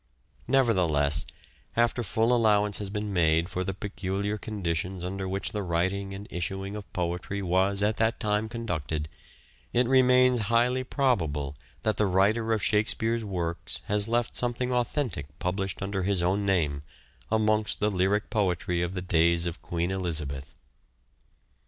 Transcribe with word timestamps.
Nevertheless, 0.47 1.27
after 1.75 2.01
full 2.01 2.33
allowance 2.33 2.79
has 2.79 2.89
been 2.89 3.13
made 3.13 3.49
for 3.49 3.63
the 3.63 3.75
peculiar 3.75 4.35
conditions 4.35 5.03
under 5.03 5.27
which 5.27 5.51
the 5.51 5.61
writing 5.61 6.11
and 6.15 6.25
issuing 6.31 6.75
of 6.75 6.91
poetry 6.91 7.43
was 7.43 7.83
at 7.83 7.97
that 7.97 8.19
time 8.19 8.49
conducted, 8.49 9.07
it 9.73 9.87
remains 9.87 10.39
highly 10.49 10.83
probable 10.83 11.55
that 11.83 11.97
the 11.97 12.07
writer 12.07 12.51
of 12.51 12.63
Shakespeare's 12.63 13.23
works 13.23 13.83
has 13.85 14.07
left 14.07 14.35
something 14.35 14.71
authentic 14.71 15.27
published 15.37 15.83
under 15.83 16.01
his 16.01 16.23
own 16.23 16.47
name 16.47 16.81
amongst 17.31 17.79
the 17.79 17.91
lyric 17.91 18.31
poetry 18.31 18.81
of 18.81 18.93
the 18.95 19.03
days 19.03 19.45
of 19.45 19.61
Queen 19.61 19.91
Elizabeth. 19.91 20.55